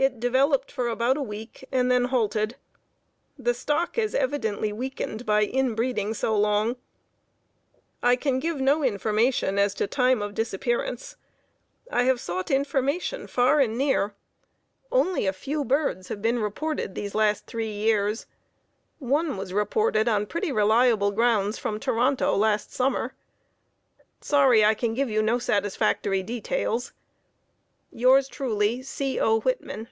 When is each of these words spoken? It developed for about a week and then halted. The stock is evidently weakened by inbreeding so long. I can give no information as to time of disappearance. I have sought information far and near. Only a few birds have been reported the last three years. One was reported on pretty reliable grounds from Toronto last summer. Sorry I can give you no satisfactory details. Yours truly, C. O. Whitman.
It 0.00 0.20
developed 0.20 0.70
for 0.70 0.86
about 0.86 1.16
a 1.16 1.22
week 1.22 1.64
and 1.72 1.90
then 1.90 2.04
halted. 2.04 2.54
The 3.36 3.52
stock 3.52 3.98
is 3.98 4.14
evidently 4.14 4.72
weakened 4.72 5.26
by 5.26 5.42
inbreeding 5.42 6.14
so 6.14 6.36
long. 6.36 6.76
I 8.00 8.14
can 8.14 8.38
give 8.38 8.60
no 8.60 8.84
information 8.84 9.58
as 9.58 9.74
to 9.74 9.88
time 9.88 10.22
of 10.22 10.36
disappearance. 10.36 11.16
I 11.90 12.04
have 12.04 12.20
sought 12.20 12.48
information 12.48 13.26
far 13.26 13.58
and 13.58 13.76
near. 13.76 14.14
Only 14.92 15.26
a 15.26 15.32
few 15.32 15.64
birds 15.64 16.06
have 16.10 16.22
been 16.22 16.38
reported 16.38 16.94
the 16.94 17.10
last 17.10 17.46
three 17.48 17.72
years. 17.72 18.26
One 19.00 19.36
was 19.36 19.52
reported 19.52 20.06
on 20.06 20.26
pretty 20.26 20.52
reliable 20.52 21.10
grounds 21.10 21.58
from 21.58 21.80
Toronto 21.80 22.36
last 22.36 22.72
summer. 22.72 23.14
Sorry 24.20 24.64
I 24.64 24.74
can 24.74 24.94
give 24.94 25.10
you 25.10 25.22
no 25.22 25.40
satisfactory 25.40 26.22
details. 26.22 26.92
Yours 27.90 28.28
truly, 28.28 28.82
C. 28.82 29.18
O. 29.18 29.40
Whitman. 29.40 29.88